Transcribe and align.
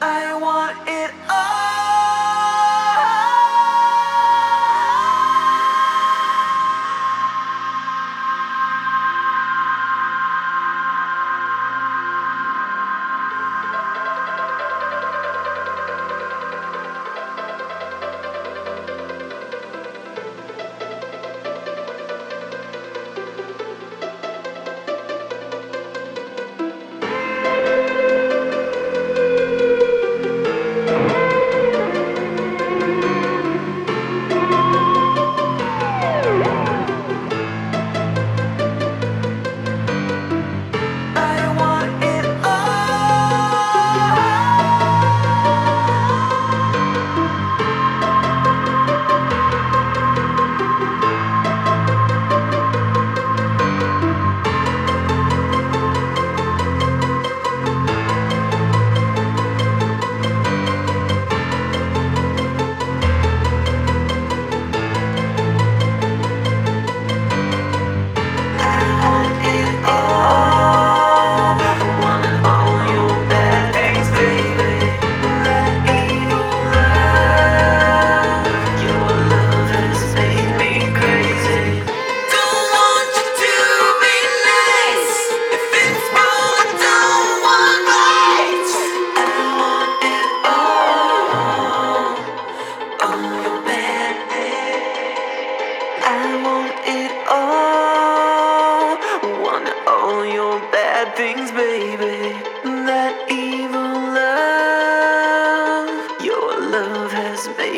I 0.00 0.38
want 0.40 0.76
it 0.86 1.10
all. 1.28 1.47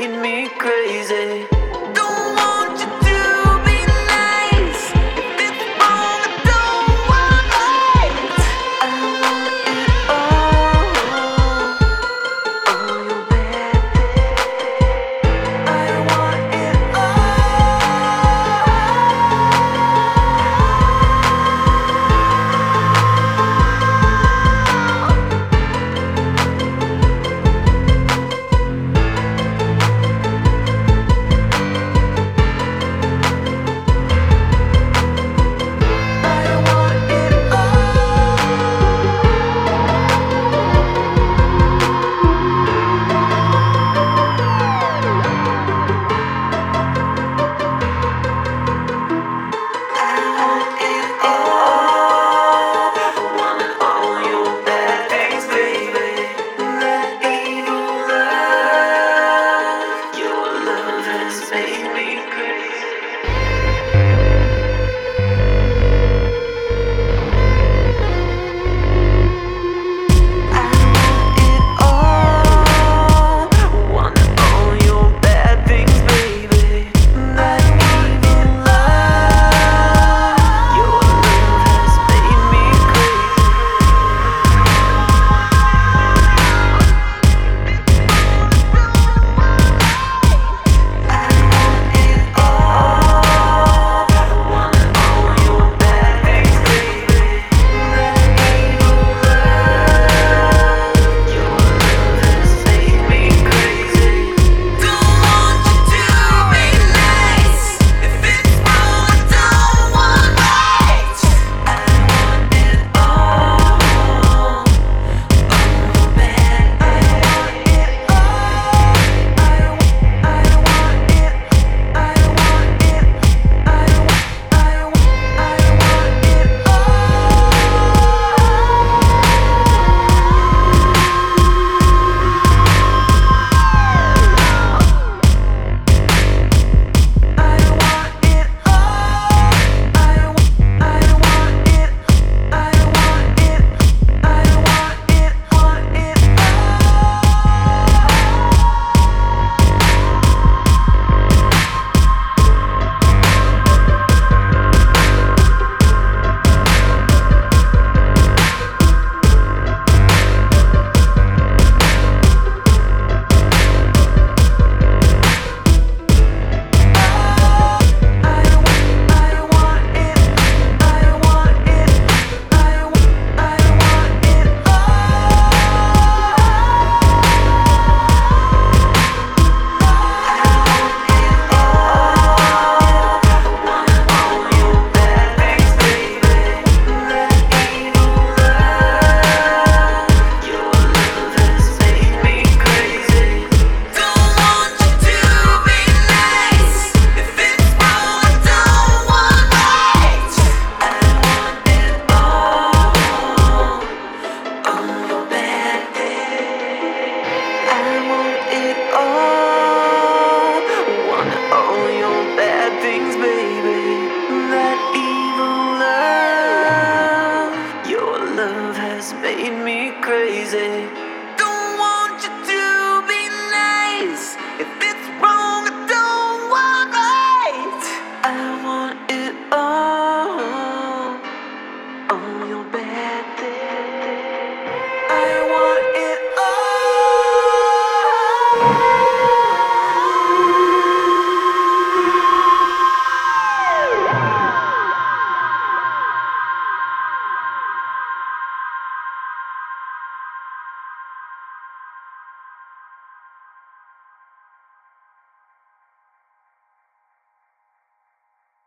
Made 0.00 0.22
me 0.22 0.48
crazy. 0.48 1.59